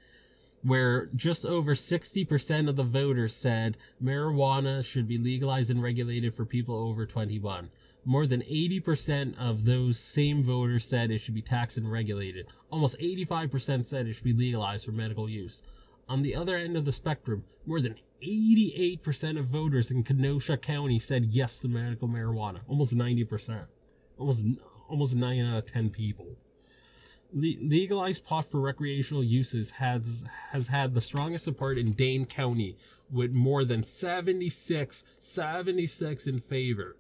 where 0.64 1.06
just 1.14 1.46
over 1.46 1.76
60% 1.76 2.68
of 2.68 2.76
the 2.76 2.84
voters 2.84 3.36
said 3.36 3.78
marijuana 4.04 4.84
should 4.84 5.08
be 5.08 5.20
legalized 5.20 5.70
and 5.70 5.84
regulated 5.84 6.34
for 6.34 6.46
people 6.46 6.76
over 6.76 7.06
21. 7.06 7.70
More 8.04 8.26
than 8.26 8.42
80% 8.42 9.38
of 9.38 9.66
those 9.66 10.00
same 10.00 10.44
voters 10.44 10.86
said 10.86 11.12
it 11.12 11.20
should 11.20 11.36
be 11.36 11.44
taxed 11.44 11.78
and 11.78 11.92
regulated. 11.92 12.48
Almost 12.72 12.98
85% 12.98 13.86
said 13.86 14.08
it 14.08 14.16
should 14.16 14.24
be 14.24 14.34
legalized 14.34 14.86
for 14.86 14.92
medical 14.92 15.30
use. 15.30 15.62
On 16.10 16.24
the 16.24 16.36
other 16.36 16.56
end 16.58 16.76
of 16.76 16.86
the 16.86 16.92
spectrum, 16.92 17.44
more 17.68 17.80
than 17.80 17.96
88% 18.24 19.40
of 19.40 19.46
voters 19.46 19.92
in 19.92 20.04
Kenosha 20.04 20.58
County 20.58 20.98
said 20.98 21.26
yes 21.26 21.60
to 21.60 21.68
medical 21.68 22.08
marijuana. 22.08 22.62
Almost 22.68 22.96
90%. 22.96 23.66
Almost 24.18 24.44
almost 24.91 25.15
9 25.15 25.45
out 25.45 25.57
of 25.57 25.71
10 25.71 25.89
people 25.89 26.36
legalized 27.33 28.25
pot 28.25 28.45
for 28.45 28.60
recreational 28.60 29.24
uses 29.24 29.71
has 29.71 30.01
has 30.51 30.67
had 30.67 30.93
the 30.93 31.01
strongest 31.01 31.45
support 31.45 31.77
in 31.77 31.93
Dane 31.93 32.25
County 32.25 32.77
with 33.10 33.31
more 33.31 33.63
than 33.63 33.83
76 33.83 35.03
76 35.19 36.27
in 36.27 36.39
favor. 36.39 36.98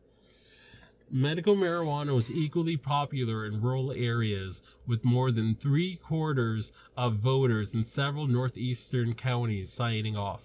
Medical 1.13 1.57
marijuana 1.57 2.15
was 2.15 2.31
equally 2.31 2.77
popular 2.77 3.45
in 3.45 3.61
rural 3.61 3.91
areas 3.91 4.61
with 4.87 5.03
more 5.03 5.29
than 5.29 5.55
three 5.55 5.97
quarters 5.97 6.71
of 6.95 7.15
voters 7.15 7.73
in 7.73 7.83
several 7.83 8.27
northeastern 8.27 9.13
counties 9.13 9.73
signing 9.73 10.15
off. 10.15 10.43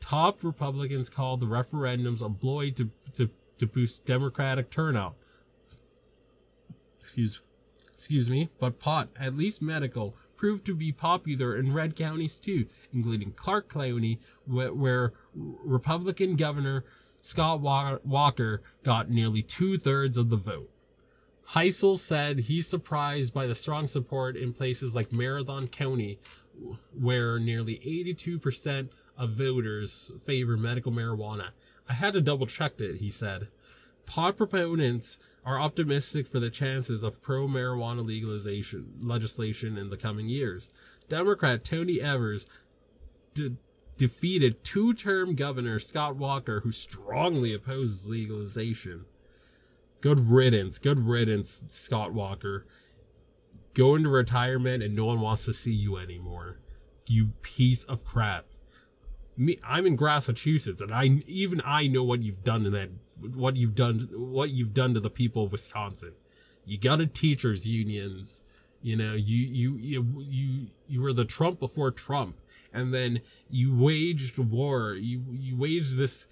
Top 0.00 0.44
Republicans 0.44 1.08
called 1.08 1.40
the 1.40 1.46
referendums 1.46 2.20
a 2.20 2.28
ploy 2.28 2.70
to, 2.72 2.90
to, 3.16 3.30
to 3.56 3.66
boost 3.66 4.04
Democratic 4.04 4.68
turnout. 4.68 5.14
Excuse 7.04 7.40
excuse 7.94 8.28
me, 8.28 8.50
but 8.58 8.80
pot, 8.80 9.08
at 9.18 9.36
least 9.36 9.62
medical, 9.62 10.16
proved 10.36 10.66
to 10.66 10.74
be 10.74 10.92
popular 10.92 11.56
in 11.56 11.72
red 11.72 11.94
counties 11.94 12.38
too, 12.38 12.66
including 12.92 13.32
Clark 13.32 13.72
County, 13.72 14.18
where, 14.46 14.74
where 14.74 15.12
Republican 15.34 16.36
Governor 16.36 16.84
Scott 17.22 17.60
Walker 17.60 18.62
got 18.82 19.08
nearly 19.08 19.42
two 19.42 19.78
thirds 19.78 20.18
of 20.18 20.28
the 20.28 20.36
vote. 20.36 20.68
Heisel 21.50 21.98
said 21.98 22.40
he's 22.40 22.66
surprised 22.66 23.32
by 23.32 23.46
the 23.46 23.54
strong 23.54 23.86
support 23.86 24.36
in 24.36 24.52
places 24.52 24.94
like 24.94 25.12
Marathon 25.12 25.68
County, 25.68 26.18
where 26.92 27.38
nearly 27.38 27.76
82% 28.18 28.88
of 29.16 29.30
voters 29.30 30.10
favor 30.24 30.56
medical 30.56 30.92
marijuana. 30.92 31.50
I 31.88 31.94
had 31.94 32.14
to 32.14 32.20
double 32.20 32.46
check 32.46 32.80
it, 32.80 32.96
he 32.96 33.10
said. 33.10 33.48
Pot 34.06 34.36
proponents 34.36 35.18
are 35.44 35.60
optimistic 35.60 36.26
for 36.26 36.40
the 36.40 36.50
chances 36.50 37.02
of 37.02 37.20
pro 37.22 37.46
marijuana 37.46 38.04
legalization 38.04 38.94
legislation 39.00 39.76
in 39.76 39.90
the 39.90 39.96
coming 39.96 40.28
years. 40.28 40.70
Democrat 41.08 41.64
Tony 41.64 42.00
Evers 42.00 42.46
de- 43.34 43.56
defeated 43.98 44.64
two 44.64 44.94
term 44.94 45.34
governor 45.34 45.78
Scott 45.78 46.16
Walker, 46.16 46.60
who 46.60 46.72
strongly 46.72 47.52
opposes 47.52 48.06
legalization. 48.06 49.04
Good 50.00 50.28
riddance, 50.28 50.78
good 50.78 51.06
riddance, 51.06 51.62
Scott 51.68 52.12
Walker. 52.12 52.66
Go 53.74 53.94
into 53.94 54.08
retirement 54.08 54.82
and 54.82 54.94
no 54.94 55.06
one 55.06 55.20
wants 55.20 55.44
to 55.46 55.54
see 55.54 55.72
you 55.72 55.96
anymore. 55.96 56.58
You 57.06 57.32
piece 57.42 57.84
of 57.84 58.04
crap. 58.04 58.46
Me, 59.36 59.58
I'm 59.64 59.84
in 59.84 59.98
Massachusetts, 60.00 60.80
and 60.80 60.94
I 60.94 61.22
even 61.26 61.60
I 61.64 61.88
know 61.88 62.04
what 62.04 62.22
you've 62.22 62.44
done 62.44 62.66
in 62.66 62.72
that 62.72 62.90
what 63.20 63.56
you've 63.56 63.74
done 63.74 64.08
what 64.12 64.50
you've 64.50 64.74
done 64.74 64.94
to 64.94 65.00
the 65.00 65.10
people 65.10 65.44
of 65.44 65.52
Wisconsin. 65.52 66.12
You 66.64 66.78
got 66.78 67.00
a 67.00 67.06
teachers 67.06 67.66
unions. 67.66 68.40
You 68.82 68.96
know, 68.96 69.14
you 69.14 69.36
you 69.36 69.76
you 69.76 70.24
you 70.28 70.66
you 70.88 71.00
were 71.00 71.12
the 71.12 71.24
Trump 71.24 71.58
before 71.58 71.90
Trump, 71.90 72.36
and 72.72 72.92
then 72.92 73.20
you 73.48 73.76
waged 73.76 74.38
war. 74.38 74.94
You 74.94 75.22
you 75.30 75.56
waged 75.56 75.96
this 75.96 76.26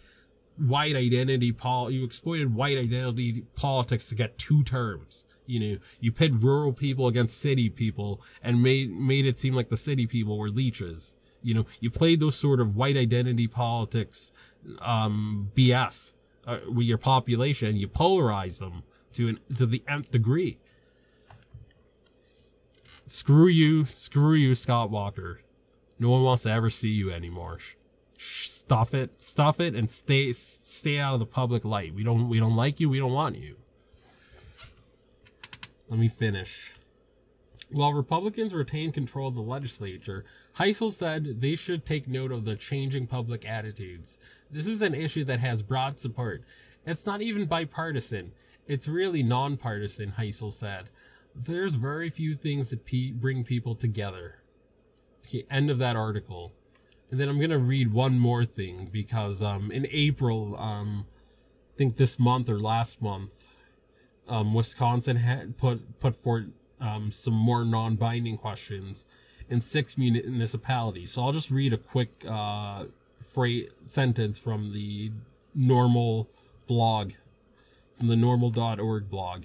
white 0.58 0.96
identity 0.96 1.52
pol. 1.52 1.90
You 1.90 2.04
exploited 2.04 2.54
white 2.54 2.76
identity 2.76 3.44
politics 3.54 4.08
to 4.08 4.14
get 4.14 4.38
two 4.38 4.62
terms. 4.62 5.24
You 5.46 5.60
know, 5.60 5.78
you 5.98 6.12
pit 6.12 6.32
rural 6.34 6.72
people 6.72 7.06
against 7.06 7.40
city 7.40 7.68
people, 7.68 8.20
and 8.42 8.62
made 8.62 8.90
made 8.92 9.26
it 9.26 9.38
seem 9.38 9.54
like 9.54 9.70
the 9.70 9.76
city 9.76 10.06
people 10.06 10.38
were 10.38 10.50
leeches. 10.50 11.14
You 11.42 11.54
know, 11.54 11.66
you 11.80 11.90
played 11.90 12.20
those 12.20 12.36
sort 12.36 12.60
of 12.60 12.76
white 12.76 12.96
identity 12.96 13.48
politics 13.48 14.30
um, 14.80 15.50
BS 15.56 16.12
uh, 16.46 16.58
with 16.68 16.86
your 16.86 16.98
population, 16.98 17.76
you 17.76 17.88
polarize 17.88 18.58
them 18.58 18.82
to 19.14 19.28
an, 19.28 19.40
to 19.56 19.66
the 19.66 19.82
nth 19.88 20.10
degree. 20.10 20.58
Screw 23.06 23.48
you, 23.48 23.84
screw 23.86 24.34
you, 24.34 24.54
Scott 24.54 24.90
Walker. 24.90 25.40
No 25.98 26.10
one 26.10 26.22
wants 26.22 26.44
to 26.44 26.50
ever 26.50 26.70
see 26.70 26.88
you 26.88 27.10
anymore. 27.12 27.58
Stuff 28.18 28.94
it, 28.94 29.20
stuff 29.20 29.60
it, 29.60 29.74
and 29.74 29.90
stay 29.90 30.32
stay 30.32 30.98
out 30.98 31.14
of 31.14 31.20
the 31.20 31.26
public 31.26 31.64
light. 31.64 31.94
We 31.94 32.04
don't 32.04 32.28
we 32.28 32.38
don't 32.38 32.56
like 32.56 32.80
you. 32.80 32.88
We 32.88 32.98
don't 32.98 33.12
want 33.12 33.36
you. 33.36 33.56
Let 35.88 35.98
me 35.98 36.08
finish. 36.08 36.72
While 37.70 37.92
Republicans 37.92 38.54
retain 38.54 38.92
control 38.92 39.28
of 39.28 39.34
the 39.34 39.42
legislature, 39.42 40.24
Heisel 40.58 40.92
said 40.92 41.40
they 41.40 41.56
should 41.56 41.84
take 41.84 42.06
note 42.06 42.32
of 42.32 42.44
the 42.44 42.54
changing 42.54 43.06
public 43.06 43.46
attitudes. 43.46 44.18
This 44.52 44.66
is 44.66 44.82
an 44.82 44.94
issue 44.94 45.24
that 45.24 45.40
has 45.40 45.62
broad 45.62 45.98
support. 45.98 46.42
It's 46.84 47.06
not 47.06 47.22
even 47.22 47.46
bipartisan. 47.46 48.32
It's 48.66 48.86
really 48.86 49.22
nonpartisan, 49.22 50.12
Heisel 50.18 50.52
said. 50.52 50.90
There's 51.34 51.74
very 51.74 52.10
few 52.10 52.36
things 52.36 52.68
that 52.70 52.84
pe- 52.84 53.12
bring 53.12 53.44
people 53.44 53.74
together. 53.74 54.42
Okay, 55.26 55.46
end 55.50 55.70
of 55.70 55.78
that 55.78 55.96
article. 55.96 56.52
And 57.10 57.18
then 57.18 57.28
I'm 57.28 57.40
gonna 57.40 57.58
read 57.58 57.92
one 57.92 58.18
more 58.18 58.44
thing 58.44 58.90
because 58.92 59.40
um, 59.40 59.70
in 59.70 59.86
April, 59.90 60.54
um, 60.58 61.06
I 61.74 61.78
think 61.78 61.96
this 61.96 62.18
month 62.18 62.50
or 62.50 62.60
last 62.60 63.00
month, 63.00 63.30
um, 64.28 64.52
Wisconsin 64.52 65.16
had 65.16 65.56
put 65.56 65.98
put 66.00 66.14
forth 66.14 66.44
um, 66.80 67.10
some 67.10 67.34
more 67.34 67.64
non-binding 67.64 68.36
questions 68.36 69.06
in 69.48 69.60
six 69.60 69.96
municipalities. 69.96 71.12
So 71.12 71.22
I'll 71.22 71.32
just 71.32 71.50
read 71.50 71.72
a 71.72 71.78
quick 71.78 72.10
uh, 72.28 72.84
phrase, 73.32 73.70
sentence 73.86 74.38
from 74.38 74.72
the 74.72 75.10
NORML 75.56 76.26
blog, 76.66 77.12
from 77.98 78.08
the 78.08 78.14
NORML.org 78.14 79.08
blog. 79.10 79.44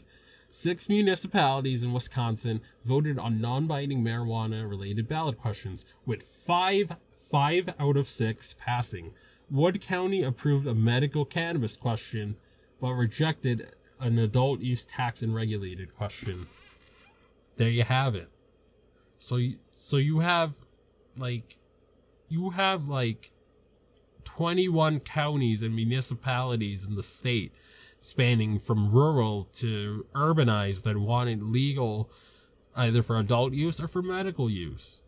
Six 0.50 0.89
municipalities 0.89 1.84
in 1.84 1.94
Wisconsin 1.94 2.62
voted 2.86 3.20
on 3.20 3.39
non-binding 3.41 4.03
marijuana-related 4.03 5.08
ballot 5.08 5.38
questions, 5.38 5.86
with 6.06 6.24
five 6.24 6.96
five 7.29 7.70
out 7.79 7.98
of 7.98 8.08
six 8.08 8.56
passing. 8.60 9.13
Wood 9.51 9.82
County 9.82 10.24
approved 10.24 10.65
a 10.65 10.74
medical 10.74 11.25
cannabis 11.25 11.75
question, 11.75 12.38
but 12.82 12.94
rejected 12.94 13.70
an 14.00 14.17
adult 14.17 14.62
use 14.62 14.86
tax 14.86 15.22
and 15.22 15.36
regulated 15.36 15.96
question. 15.96 16.48
there 17.58 17.70
you 17.70 17.84
have 17.84 18.15
it. 18.15 18.29
So 19.20 19.39
so 19.77 19.98
you 19.98 20.20
have 20.20 20.53
like 21.17 21.58
you 22.29 22.51
have 22.51 22.88
like 22.88 23.32
21 24.27 25.00
counties 25.00 25.62
and 25.62 25.74
municipalities 25.74 26.84
in 26.84 26.96
the 26.96 27.03
state 27.03 27.53
spanning 28.00 28.60
from 28.60 28.91
rural 28.91 29.46
to 29.53 30.05
urbanized 30.13 30.84
that 30.84 30.98
wanted 30.98 31.41
legal 31.41 32.12
either 32.75 33.01
for 33.01 33.17
adult 33.17 33.53
use 33.53 33.79
or 33.79 33.88
for 33.88 34.01
medical 34.01 34.50
use. 34.50 35.01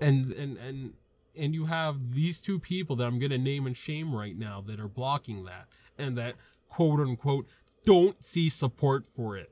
And 0.00 0.32
and 0.32 0.56
and 0.56 0.92
and 1.36 1.54
you 1.54 1.66
have 1.66 2.14
these 2.14 2.40
two 2.40 2.58
people 2.58 2.96
that 2.96 3.04
I'm 3.04 3.18
going 3.18 3.30
to 3.30 3.38
name 3.38 3.66
and 3.66 3.76
shame 3.76 4.14
right 4.14 4.36
now 4.36 4.62
that 4.66 4.80
are 4.80 4.88
blocking 4.88 5.44
that 5.44 5.66
and 5.98 6.16
that 6.16 6.36
quote 6.68 7.00
unquote 7.00 7.46
don't 7.84 8.24
see 8.24 8.48
support 8.48 9.04
for 9.14 9.36
it. 9.36 9.50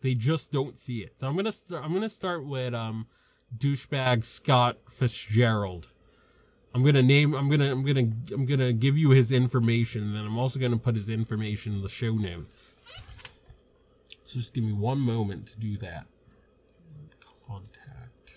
They 0.00 0.14
just 0.14 0.50
don't 0.50 0.78
see 0.78 1.00
it. 1.00 1.14
So 1.20 1.26
I'm 1.26 1.34
going 1.34 1.44
to 1.44 1.76
I'm 1.76 1.90
going 1.90 2.02
to 2.02 2.08
start 2.08 2.46
with 2.46 2.74
um 2.74 3.06
douchebag 3.56 4.24
Scott 4.24 4.78
Fitzgerald. 4.90 5.88
I'm 6.74 6.84
gonna 6.84 7.02
name. 7.02 7.34
I'm 7.34 7.48
gonna. 7.48 7.70
I'm 7.70 7.84
gonna. 7.84 8.08
I'm 8.32 8.46
gonna 8.46 8.72
give 8.72 8.96
you 8.96 9.10
his 9.10 9.32
information, 9.32 10.04
and 10.04 10.14
then 10.14 10.24
I'm 10.24 10.38
also 10.38 10.58
gonna 10.60 10.78
put 10.78 10.94
his 10.94 11.08
information 11.08 11.74
in 11.74 11.82
the 11.82 11.88
show 11.88 12.12
notes. 12.12 12.74
So 14.24 14.38
just 14.38 14.54
give 14.54 14.62
me 14.62 14.72
one 14.72 15.00
moment 15.00 15.48
to 15.48 15.58
do 15.58 15.76
that. 15.78 16.06
Contact. 17.48 18.36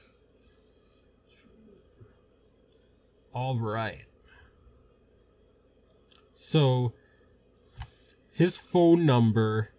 All 3.34 3.60
right. 3.60 4.06
So 6.34 6.94
his 8.32 8.58
phone 8.58 9.06
number. 9.06 9.70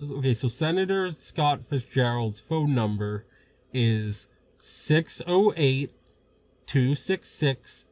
Okay, 0.00 0.34
so 0.34 0.46
Senator 0.46 1.10
Scott 1.10 1.64
Fitzgerald's 1.64 2.38
phone 2.38 2.74
number 2.74 3.26
is 3.72 4.26
608 4.60 5.92
266 6.66 7.84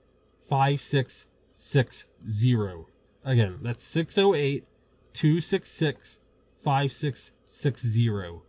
5660. 0.49 2.85
Again, 3.25 3.59
that's 3.63 3.85
608 3.85 4.67
266 5.13 6.21
5660. 6.63 8.41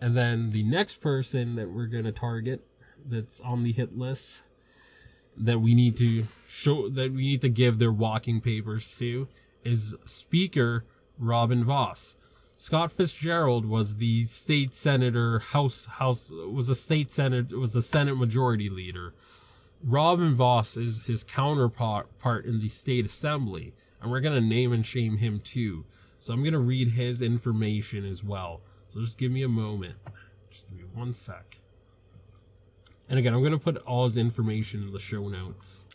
And 0.00 0.16
then 0.16 0.50
the 0.50 0.62
next 0.62 1.00
person 1.00 1.56
that 1.56 1.70
we're 1.70 1.86
going 1.86 2.04
to 2.04 2.12
target 2.12 2.66
that's 3.06 3.40
on 3.40 3.62
the 3.62 3.72
hit 3.72 3.96
list 3.96 4.42
that 5.36 5.60
we 5.60 5.74
need 5.74 5.96
to 5.96 6.26
show 6.48 6.88
that 6.88 7.12
we 7.12 7.22
need 7.22 7.40
to 7.42 7.48
give 7.48 7.78
their 7.78 7.92
walking 7.92 8.40
papers 8.40 8.94
to 8.98 9.28
is 9.64 9.94
Speaker 10.04 10.84
Robin 11.18 11.64
Vos. 11.64 12.16
Scott 12.56 12.92
Fitzgerald 12.92 13.66
was 13.66 13.96
the 13.96 14.24
state 14.24 14.74
senator, 14.74 15.40
House 15.40 15.86
House 15.86 16.30
was 16.30 16.68
a 16.68 16.74
state 16.74 17.10
senate 17.10 17.52
was 17.52 17.72
the 17.72 17.82
Senate 17.82 18.16
Majority 18.16 18.70
Leader. 18.70 19.12
Robin 19.82 20.34
Vos 20.34 20.76
is 20.76 21.04
his 21.04 21.24
counterpart 21.24 22.18
part 22.18 22.46
in 22.46 22.60
the 22.60 22.68
state 22.68 23.06
assembly, 23.06 23.74
and 24.00 24.10
we're 24.10 24.20
gonna 24.20 24.40
name 24.40 24.72
and 24.72 24.86
shame 24.86 25.18
him 25.18 25.40
too. 25.40 25.84
So 26.20 26.32
I'm 26.32 26.44
gonna 26.44 26.60
read 26.60 26.92
his 26.92 27.20
information 27.20 28.06
as 28.06 28.22
well. 28.22 28.60
So 28.88 29.00
just 29.00 29.18
give 29.18 29.32
me 29.32 29.42
a 29.42 29.48
moment. 29.48 29.96
Just 30.50 30.68
give 30.70 30.78
me 30.78 30.84
one 30.94 31.12
sec. 31.12 31.58
And 33.08 33.18
again, 33.18 33.34
I'm 33.34 33.42
gonna 33.42 33.58
put 33.58 33.78
all 33.78 34.04
his 34.04 34.16
information 34.16 34.84
in 34.84 34.92
the 34.92 35.00
show 35.00 35.28
notes. 35.28 35.86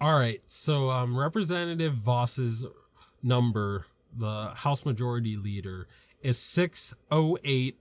All 0.00 0.18
right, 0.18 0.40
so 0.46 0.90
um, 0.90 1.18
Representative 1.18 1.92
Vos's 1.92 2.64
number, 3.22 3.84
the 4.16 4.52
House 4.54 4.86
Majority 4.86 5.36
Leader, 5.36 5.86
is 6.22 6.38
608 6.38 7.76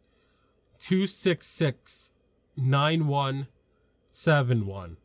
266 0.80 2.10
9171. 2.58 4.98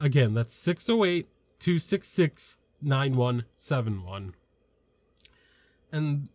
Again, 0.00 0.32
that's 0.32 0.54
608 0.54 1.28
266 1.58 2.56
9171. 2.80 4.32
And 5.92 6.30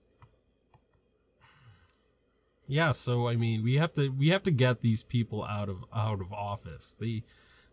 yeah, 2.67 2.91
so 2.91 3.27
I 3.27 3.35
mean, 3.35 3.63
we 3.63 3.77
have 3.77 3.95
to 3.95 4.09
we 4.09 4.27
have 4.29 4.43
to 4.43 4.51
get 4.51 4.81
these 4.81 5.01
people 5.01 5.43
out 5.43 5.67
of 5.67 5.83
out 5.91 6.21
of 6.21 6.31
office. 6.31 6.95
They 6.99 7.23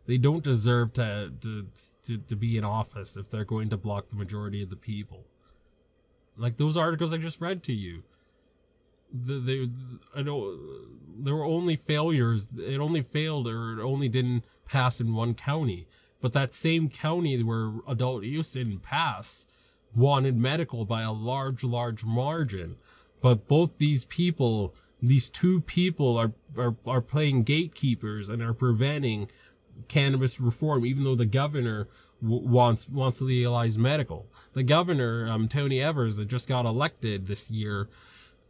they 0.06 0.18
don't 0.18 0.42
deserve 0.42 0.92
to, 0.94 1.32
to 1.40 1.66
to 2.06 2.18
to 2.18 2.36
be 2.36 2.56
in 2.56 2.64
office 2.64 3.16
if 3.16 3.30
they're 3.30 3.44
going 3.44 3.68
to 3.70 3.76
block 3.76 4.08
the 4.10 4.16
majority 4.16 4.62
of 4.62 4.70
the 4.70 4.76
people. 4.76 5.24
Like 6.36 6.56
those 6.56 6.76
articles 6.76 7.12
I 7.12 7.18
just 7.18 7.40
read 7.40 7.62
to 7.64 7.72
you. 7.72 8.02
The, 9.12 9.38
they, 9.38 9.70
I 10.18 10.22
know 10.22 10.58
there 11.18 11.34
were 11.34 11.44
only 11.44 11.76
failures. 11.76 12.48
It 12.58 12.80
only 12.80 13.02
failed 13.02 13.46
or 13.46 13.78
it 13.78 13.82
only 13.82 14.08
didn't 14.08 14.44
pass 14.66 15.00
in 15.00 15.14
one 15.14 15.34
county. 15.34 15.86
But 16.22 16.32
that 16.32 16.54
same 16.54 16.88
county 16.88 17.42
where 17.42 17.72
adult 17.86 18.22
use 18.22 18.52
didn't 18.52 18.80
pass 18.80 19.44
wanted 19.94 20.36
medical 20.36 20.84
by 20.84 21.02
a 21.02 21.12
large, 21.12 21.62
large 21.62 22.04
margin. 22.04 22.76
But 23.20 23.46
both 23.46 23.72
these 23.78 24.04
people, 24.04 24.74
these 25.02 25.28
two 25.28 25.60
people 25.60 26.16
are, 26.16 26.32
are, 26.56 26.76
are 26.86 27.00
playing 27.00 27.42
gatekeepers 27.42 28.28
and 28.28 28.40
are 28.40 28.54
preventing 28.54 29.28
cannabis 29.88 30.40
reform, 30.40 30.86
even 30.86 31.04
though 31.04 31.14
the 31.14 31.26
governor 31.26 31.88
wants 32.20 32.88
wants 32.88 33.18
to 33.18 33.24
legalize 33.24 33.76
medical. 33.76 34.26
The 34.52 34.62
governor, 34.62 35.28
um, 35.28 35.48
Tony 35.48 35.80
Evers, 35.80 36.16
that 36.16 36.26
just 36.26 36.48
got 36.48 36.64
elected 36.64 37.26
this 37.26 37.50
year, 37.50 37.88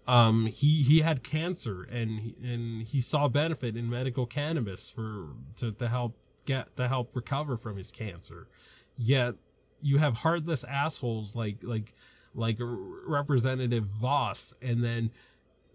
um, 0.07 0.47
he 0.47 0.83
he 0.83 1.01
had 1.01 1.23
cancer 1.23 1.83
and 1.85 2.21
he, 2.21 2.37
and 2.43 2.87
he 2.87 3.01
saw 3.01 3.29
benefit 3.29 3.77
in 3.77 3.89
medical 3.89 4.27
cannabis 4.27 4.91
for 4.91 5.29
to, 5.57 5.73
to 5.73 5.89
help 5.89 6.17
get 6.45 6.77
to 6.77 6.89
help 6.89 7.15
recover 7.15 7.57
from 7.57 7.77
his 7.77 7.91
cancer. 7.91 8.49
Yet 8.97 9.35
you 9.81 9.99
have 9.99 10.15
heartless 10.15 10.65
assholes 10.65 11.35
like 11.35 11.59
like 11.63 11.95
like 12.35 12.57
Representative 12.61 13.85
Vos, 13.85 14.55
and 14.61 14.85
then 14.85 15.11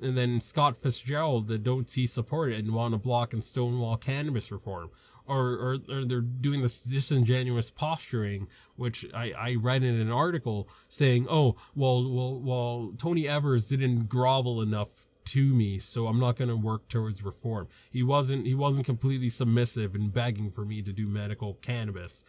and 0.01 0.17
then 0.17 0.39
Scott 0.41 0.77
Fitzgerald 0.77 1.47
that 1.47 1.63
don't 1.63 1.89
see 1.89 2.05
support 2.05 2.51
and 2.51 2.73
want 2.73 2.93
to 2.93 2.97
block 2.97 3.33
and 3.33 3.43
stonewall 3.43 3.97
cannabis 3.97 4.51
reform 4.51 4.91
or, 5.27 5.49
or, 5.49 5.77
or 5.89 6.05
they're 6.05 6.21
doing 6.21 6.61
this 6.61 6.79
disingenuous 6.79 7.69
posturing, 7.69 8.47
which 8.75 9.05
I, 9.13 9.31
I 9.31 9.55
read 9.55 9.83
in 9.83 9.99
an 9.99 10.11
article 10.11 10.69
saying, 10.87 11.27
oh, 11.29 11.55
well, 11.75 12.09
well, 12.09 12.39
well, 12.39 12.93
Tony 12.97 13.27
Evers 13.27 13.67
didn't 13.67 14.07
grovel 14.07 14.61
enough 14.61 14.89
to 15.25 15.53
me, 15.53 15.77
so 15.79 16.07
I'm 16.07 16.19
not 16.19 16.37
going 16.37 16.49
to 16.49 16.55
work 16.55 16.87
towards 16.87 17.21
reform. 17.21 17.67
He 17.91 18.01
wasn't, 18.01 18.45
he 18.45 18.55
wasn't 18.55 18.85
completely 18.85 19.29
submissive 19.29 19.93
and 19.93 20.13
begging 20.13 20.51
for 20.51 20.63
me 20.63 20.81
to 20.81 20.93
do 20.93 21.05
medical 21.07 21.55
cannabis. 21.55 22.23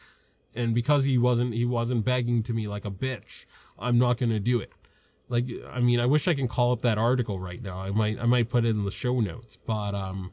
And 0.55 0.75
because 0.75 1.05
he 1.05 1.19
wasn't, 1.19 1.55
he 1.55 1.65
wasn't 1.65 2.05
begging 2.05 2.43
to 2.43 2.53
me 2.53 2.67
like 2.67 2.85
a 2.85 2.91
bitch, 2.91 3.45
I'm 3.79 3.99
not 3.99 4.19
going 4.19 4.31
to 4.33 4.41
do 4.41 4.59
it. 4.61 4.73
Like, 5.29 5.45
I 5.71 5.79
mean, 5.79 6.01
I 6.01 6.07
wish 6.07 6.27
I 6.27 6.35
can 6.35 6.49
call 6.49 6.73
up 6.73 6.83
that 6.83 6.99
article 6.99 7.39
right 7.39 7.63
now. 7.63 7.81
I 7.81 7.91
might, 7.91 8.19
I 8.19 8.25
might 8.25 8.49
put 8.49 8.65
it 8.65 8.71
in 8.71 8.85
the 8.85 8.91
show 8.91 9.21
notes, 9.21 9.57
but, 9.57 9.95
um, 9.95 10.33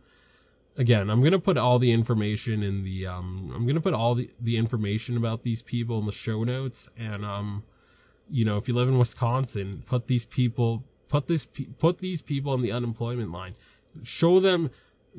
again, 0.77 1.09
I'm 1.09 1.21
gonna 1.21 1.39
put 1.39 1.57
all 1.57 1.79
the 1.79 1.91
information 1.91 2.63
in 2.63 2.83
the 2.83 3.07
um, 3.07 3.51
I'm 3.55 3.65
gonna 3.65 3.81
put 3.81 3.93
all 3.93 4.15
the, 4.15 4.29
the 4.39 4.57
information 4.57 5.17
about 5.17 5.43
these 5.43 5.61
people 5.61 5.99
in 5.99 6.05
the 6.05 6.11
show 6.11 6.43
notes, 6.43 6.89
and 6.97 7.25
um, 7.25 7.63
you 8.29 8.45
know, 8.45 8.57
if 8.57 8.67
you 8.67 8.73
live 8.73 8.87
in 8.87 8.97
Wisconsin, 8.97 9.83
put 9.85 10.07
these 10.07 10.25
people 10.25 10.83
put 11.07 11.27
this 11.27 11.47
put 11.79 11.99
these 11.99 12.21
people 12.21 12.53
in 12.53 12.61
the 12.61 12.71
unemployment 12.71 13.31
line, 13.31 13.55
show 14.03 14.39
them 14.39 14.69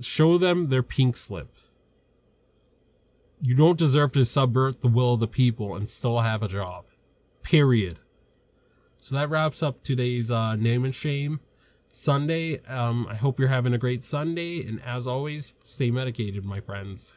show 0.01 0.39
them 0.39 0.69
their 0.69 0.83
pink 0.83 1.17
slip. 1.17 1.55
You 3.41 3.55
don't 3.55 3.79
deserve 3.79 4.13
to 4.13 4.25
subvert 4.25 4.81
the 4.81 4.89
will 4.89 5.15
of 5.15 5.21
the 5.21 5.29
people 5.29 5.75
and 5.77 5.89
still 5.89 6.21
have 6.21 6.43
a 6.43 6.49
job. 6.49 6.85
Period. 7.43 7.99
So 8.99 9.15
that 9.15 9.29
wraps 9.29 9.63
up 9.63 9.83
today's 9.83 10.31
uh, 10.31 10.57
name 10.57 10.85
and 10.85 10.95
shame. 10.95 11.41
Sunday. 11.97 12.61
Um, 12.67 13.07
I 13.09 13.15
hope 13.15 13.41
you're 13.41 13.49
having 13.49 13.73
a 13.73 13.79
great 13.79 14.05
Sunday. 14.05 14.65
And 14.67 14.83
as 14.83 15.07
always, 15.07 15.55
stay 15.65 15.91
medicated, 15.91 16.45
my 16.45 16.61
friends. 16.61 17.13